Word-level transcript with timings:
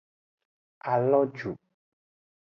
A 0.93 0.93
lo 1.09 1.21
ju. 1.37 1.53